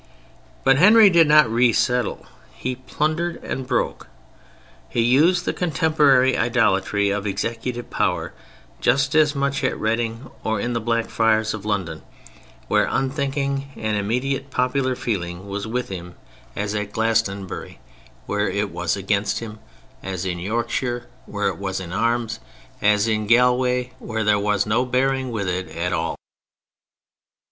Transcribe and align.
But 0.63 0.77
Henry 0.77 1.11
did 1.11 1.27
not 1.27 1.47
re 1.47 1.71
settle. 1.71 2.25
He 2.55 2.75
plundered 2.75 3.35
and 3.43 3.67
broke. 3.67 4.07
He 4.89 5.01
used 5.01 5.45
the 5.45 5.53
contemporary 5.53 6.35
idolatry 6.35 7.11
of 7.11 7.27
executive 7.27 7.91
power 7.91 8.33
just 8.79 9.13
as 9.13 9.35
much 9.35 9.63
at 9.63 9.79
Reading 9.79 10.31
or 10.43 10.59
in 10.59 10.73
the 10.73 10.81
Blackfriars 10.81 11.53
of 11.53 11.65
London, 11.65 12.01
where 12.67 12.87
unthinking 12.89 13.69
and 13.75 13.95
immediate 13.95 14.49
popular 14.49 14.95
feeling 14.95 15.45
was 15.45 15.67
with 15.67 15.89
him, 15.89 16.15
as 16.55 16.73
at 16.73 16.91
Glastonbury 16.93 17.79
where 18.25 18.49
it 18.49 18.71
was 18.71 18.97
against 18.97 19.37
him, 19.37 19.59
as 20.01 20.25
in 20.25 20.39
Yorkshire 20.39 21.05
where 21.27 21.47
it 21.47 21.59
was 21.59 21.79
in 21.79 21.93
arms, 21.93 22.39
as 22.81 23.07
in 23.07 23.27
Galway 23.27 23.91
where 23.99 24.23
there 24.23 24.39
was 24.39 24.65
no 24.65 24.83
bearing 24.83 25.29
with 25.29 25.47
it 25.47 25.67
at 25.77 25.93
all. 25.93 26.15